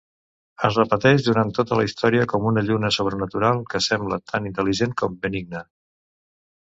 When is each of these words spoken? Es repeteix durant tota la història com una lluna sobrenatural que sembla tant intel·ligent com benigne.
Es 0.67 0.77
repeteix 0.79 1.25
durant 1.27 1.51
tota 1.57 1.77
la 1.79 1.83
història 1.89 2.25
com 2.33 2.47
una 2.53 2.63
lluna 2.69 2.91
sobrenatural 2.97 3.63
que 3.75 3.83
sembla 3.89 4.19
tant 4.33 4.49
intel·ligent 4.51 4.97
com 5.03 5.21
benigne. 5.27 5.63